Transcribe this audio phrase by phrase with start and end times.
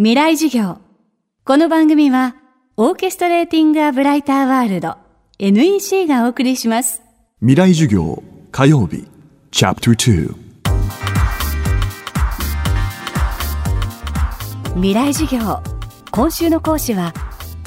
[0.00, 0.78] 未来授業。
[1.44, 2.36] この番組は、
[2.76, 4.94] オーケストレーティング・ア・ブライター・ワールド
[5.40, 7.02] NEC がお送りします。
[7.40, 8.22] 未来授業
[8.52, 9.08] 火曜日
[9.50, 10.34] チャプター
[14.76, 15.60] 未来授業。
[16.12, 17.12] 今週の講師は、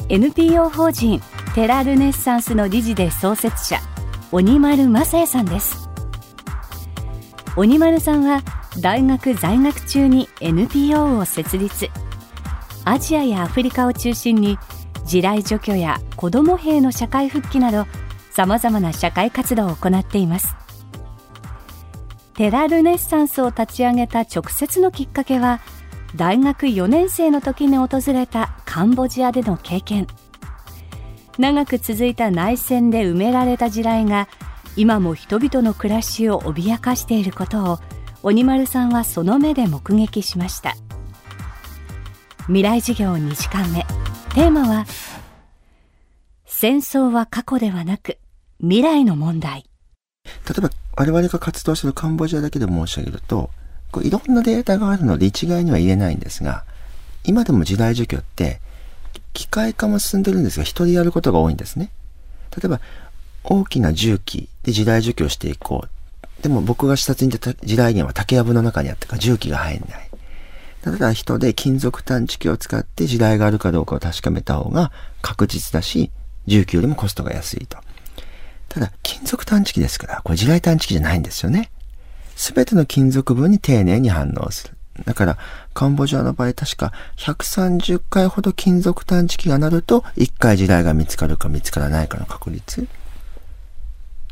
[0.07, 1.19] NPO 法人
[1.53, 3.77] テラルネッサンスの理事で創設者、
[4.31, 5.89] 鬼丸正也さんです。
[7.57, 8.41] 鬼丸さんは、
[8.79, 11.89] 大学在学中に NPO を設立。
[12.83, 14.57] アジアやアフリカを中心に
[15.05, 17.85] 地雷除去や子ども兵の社会復帰など
[18.31, 20.55] さまざまな社会活動を行っています。
[22.33, 25.59] テラルネッサンスを立ち上げた直接のきっかけは
[26.15, 30.07] 大学4年生の時に訪れたカンボジアでの経験。
[31.37, 34.27] 長く続いた内戦で埋められた地雷が
[34.75, 37.79] 今も人々の暮らしを脅かしていることを
[38.23, 40.75] 鬼丸さんはその目で目撃しました。
[42.51, 43.85] 未来授業2時間目。
[44.35, 44.85] テーマは
[46.45, 48.17] 戦争は過去ではなく
[48.59, 49.69] 未来の問題。
[50.25, 53.51] 例えば我々が活動しているカンボジアだけで申し上げると
[53.93, 56.65] こういろんなデータがあるので一概には言えないんですが
[57.23, 58.59] 今でも時代除去って
[59.31, 61.89] 機械化も進んでるんですが人やることが多いんですね。
[62.53, 62.81] 例えば
[63.45, 66.43] 大きな重機で時代除去していこう。
[66.43, 70.10] でも僕が視察に行った時代源は竹やぶの中にあったから重機が入んない。
[70.81, 76.11] ただ人で金属探知機を使って時代があるかどうかを確かめた方が確実だし、
[76.47, 77.77] 重機よりもコストが安いと。
[78.67, 81.69] ただ、金属探知機ですから、これ時代探知機じゃないんですよね。
[82.35, 84.75] すべての金属分に丁寧に反応する。
[85.05, 85.37] だから、
[85.73, 92.87] カンボジアの場合確か130回ほど金属探知機が鳴ると、1回時代が見つかるか見つからないかの確率。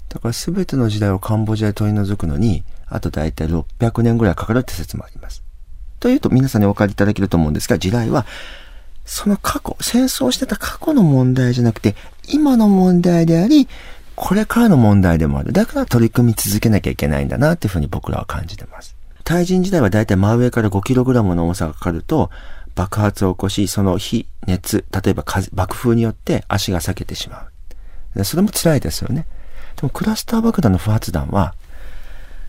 [0.10, 5.44] だからすべての時代をカンボジアで取り除くのに、あと大体600年ぐらいかかるって説もあります。
[6.00, 8.26] というと皆さんにお分かりいただけると思うんですが、時代は、
[9.06, 11.96] その過去、戦争してた過去の問題じゃなくて、
[12.28, 13.68] 今の問題であり、
[14.16, 15.54] これからの問題でもある。
[15.54, 18.96] だから取り組み続けなきゃいけないんだなっていうふうに僕らは感じてます。
[19.24, 22.30] 対人時代はだいたい真上から 5kg の重さがかかると、
[22.76, 25.24] 爆発を起こし、その火、熱、例えば
[25.54, 27.48] 爆風によって足が裂けてしま
[28.16, 28.24] う。
[28.24, 29.26] それも辛いですよね。
[29.76, 31.56] でもクラスター爆弾の不発弾は、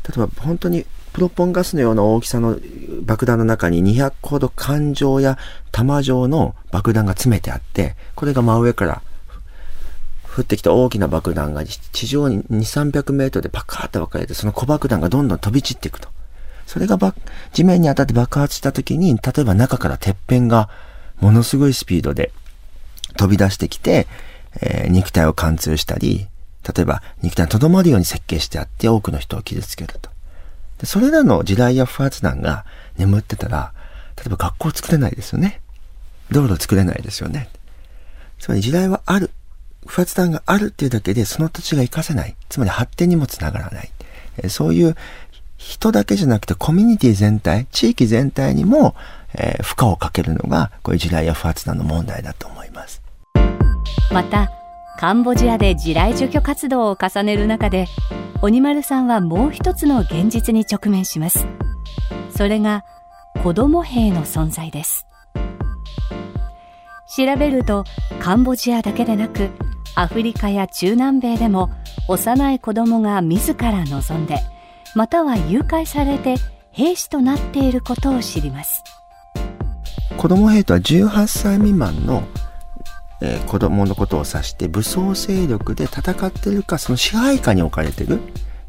[0.09, 2.59] 例えば本当にプロポンガスのような大きさの
[3.03, 5.39] 爆弾の中に200個ほど環状や
[5.73, 9.03] 玉状の爆弾が詰めてあって、これが真上から
[10.37, 16.09] 降ってきた大きな爆弾が地上に2、300メートルでパカーッと分かれて、その小爆弾がどんどん飛び散っていくと。
[16.67, 16.99] それが
[17.53, 20.69] 地面に当たって爆発した時に、例えば中から鉄片が
[21.21, 22.33] ものすごいスピードで
[23.17, 24.07] 飛び出してきて、
[24.61, 26.29] えー、肉体を貫通したり、
[26.63, 30.11] 例えば肉体に留まるように設計してあって多くの人を傷つけると。
[30.81, 32.65] でそれらの地雷や不発弾が
[32.97, 33.73] 眠ってたら、
[34.17, 35.61] 例えば学校作れないですよね。
[36.31, 37.51] 道路作れないですよね。
[38.39, 39.31] つまり地雷はある。
[39.87, 42.37] 不発弾があるっていうだけでその土地が活かせない。
[42.49, 43.91] つまり発展にもつながらない。
[44.49, 44.97] そういう
[45.57, 48.95] 人だけじゃなくてコミュニティ全体、地域全体にも、
[49.35, 53.03] えー、負荷をかけるのがこういう地雷や不発弾の問題だと思います。
[54.11, 54.51] また、
[54.99, 57.87] カンボジアで地雷除去活動を重ねる中で
[58.43, 61.47] 鬼丸さんはもう一つの現実に直面します。
[62.35, 62.85] それが
[63.43, 65.07] 子ども兵の存在です。
[67.15, 67.85] 調べると
[68.19, 69.51] カンボジアだけでなく
[69.95, 71.71] アフリカや中南米でも
[72.09, 74.39] 幼い子供が自ら望んで
[74.95, 76.37] または誘拐されて
[76.71, 78.83] 兵士となっていることを知ります。
[80.17, 82.23] 子供兵とは18歳未満の
[83.21, 88.21] えー、子供のことを指して武装勢力で戦ってるかその支配下に置かれてる、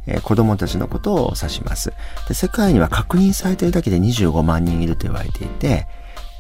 [0.07, 1.93] えー、子供たちのことを指します。
[2.27, 5.87] で世界には確認されてるだけで25万人いると言われていて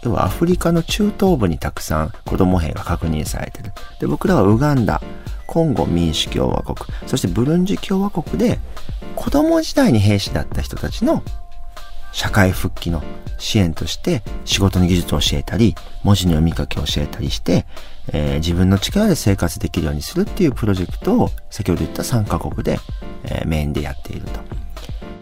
[0.03, 3.71] 要はアフリカの中東部にたくさん子供兵が確認されてる。
[3.99, 5.01] で僕らはウガンダ
[5.47, 8.59] コンゴ民主共和国そしてブルンジ共和国で
[9.15, 11.23] 子供時代に兵士だった人たちの
[12.11, 13.01] 社会復帰の
[13.37, 17.65] 支援として仕事の技術を教えたり文字の読み書きを教えたりして
[18.13, 22.79] えー、自分の力で生活できるようにするっていうプロジェクトを先ほど言った3カ国で、
[23.25, 24.39] えー、メインでやっていると。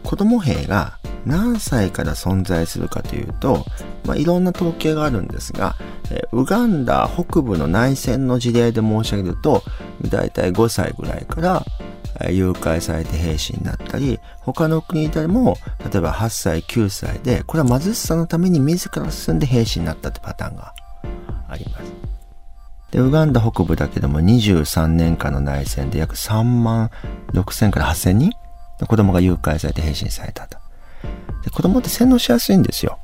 [0.04, 3.66] 子供兵が何歳から存在するかというと、
[4.06, 5.76] まあ、いろんな統計があるんですが、
[6.10, 9.62] えー、ウガンダ北部の内戦の事例で申し上げると、
[10.02, 11.64] だいたい5歳ぐらいから
[12.32, 14.19] 誘拐されて兵士になったり、
[14.54, 15.58] 他の国でも、
[15.92, 20.74] 例えば8歳、9歳で、これは貧しさのために自ら進んで兵士になったってパターンが
[21.48, 21.94] あります。
[22.92, 26.90] で、ウガンダ北部だけでも23年間の内戦で約3万
[27.34, 28.32] 6千から8千人
[28.80, 30.58] の子供が誘拐されて兵士にされたと。
[31.44, 33.00] で、子供って洗脳しやすいんですよ。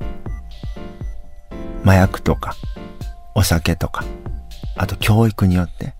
[1.84, 2.56] 麻薬とか、
[3.34, 4.04] お酒とか、
[4.76, 5.94] あと教育によって、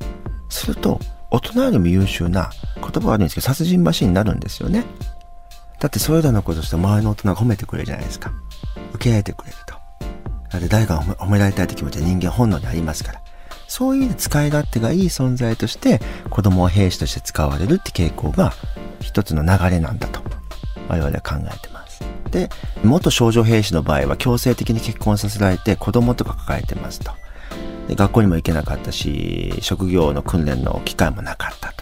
[0.49, 0.99] すると、
[1.31, 4.85] 大人よりも優秀な言葉があるんですけど、殺人マシンになるんですよね。
[5.79, 8.33] だってそれらのことして周りの大人が褒めてくれるじゃないですか。
[8.95, 9.75] 受け入れてくれると。
[10.51, 13.23] だって誰かが褒められたいって気持ちは人間本能にありますから。
[13.69, 16.01] そういう使い勝手がいい存在として
[16.31, 18.53] 子供は兵士として使われるって傾向が
[19.01, 20.21] 一つの流れなんだと
[20.89, 22.05] 我々は考えてます。
[22.31, 22.49] で、
[22.85, 27.13] 元少女兵士の場合は強制的に結婚させられて子供とか抱えてますと。
[27.89, 31.76] で学校にも行けなかったし、職業の訓練の機会もなかった。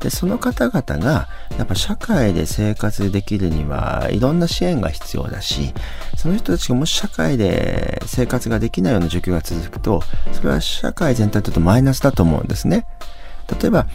[0.00, 1.28] で、その方々が、
[1.58, 5.72] やっぱ社会で生活できるには、いろんな支援が必要だし、
[6.16, 10.02] その人たちがもし社会で生活ができないような状況が続くと、
[10.32, 12.86] それは社会全体にとってマイナスだと思うんですね。
[13.60, 13.86] 例えば、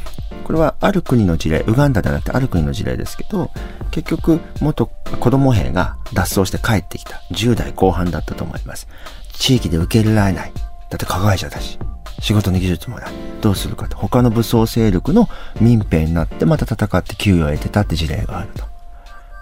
[0.43, 3.51] これはある国の事例、ウガンダではなくてある国の事例ですけど、
[3.91, 7.21] 結局、元子供兵が脱走して帰ってきた。
[7.31, 8.87] 10代後半だったと思います。
[9.33, 10.51] 地域で受け入れられない。
[10.89, 11.77] だって加害者だし。
[12.21, 13.11] 仕事の技術もない。
[13.41, 13.97] どうするかと。
[13.97, 15.27] 他の武装勢力の
[15.59, 18.49] 民兵になってまた戦って給与を得てたって事例がある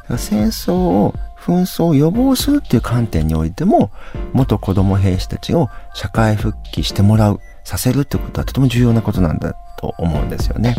[0.07, 0.17] と。
[0.17, 3.91] 戦争を、紛争を予防するっていう観点においても、
[4.33, 10.75] 元子供兵士たちを社会復帰してもらう、させるってことはとても重要なことなんだと思うんですよね。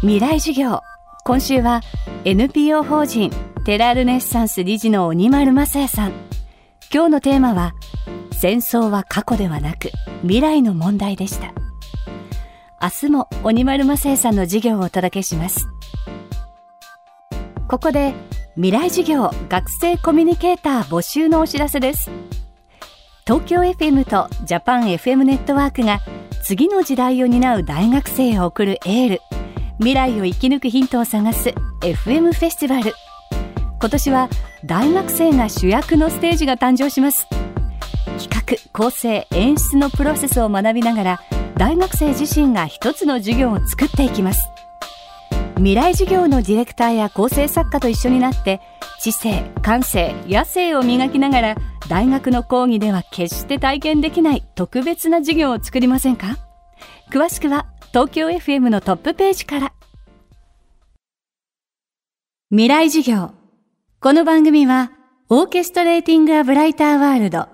[0.00, 0.80] 未来授業。
[1.24, 1.80] 今週は
[2.24, 3.32] NPO 法人
[3.64, 6.12] テラルネッサンス理事の鬼丸正也さん。
[6.92, 7.74] 今日のテーマは
[8.38, 9.90] 戦争は過去ではなく
[10.20, 11.54] 未来の問題でした。
[12.82, 15.66] 明日も鬼丸正也さんの授業をお届けします。
[17.66, 18.12] ここで
[18.56, 22.10] 未来授業学生コミュニケーター募集のお知らせです。
[23.26, 26.00] 東京 FM とジャパン FM ネットワークが
[26.44, 29.20] 次の時代を担う大学生へ送るエール。
[29.78, 32.92] 未来を生き抜くヒントを探す FM フェスティバル。
[33.80, 34.28] 今年は
[34.66, 37.26] 大学生が主役のステージが誕生します。
[38.46, 41.20] 企画構成演出のプロセスを学びながら
[41.56, 44.48] 大学生自身が一つの授業を作っていきます。
[45.56, 48.60] 未来授業のディレクターや構成作家と一緒になって
[49.00, 51.56] 知性感性野性を磨きながら
[51.88, 56.36] 大学の講義では決して体験できない特別な授業を作りませんか？
[57.10, 59.72] 詳しくは東京 FM のトップページから。
[62.50, 63.32] 未来授業。
[63.98, 64.92] この番組は
[65.30, 67.48] オーケストレーティング・ア・ブライター・ワールド。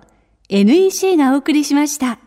[0.54, 2.21] NEC がお送りしました。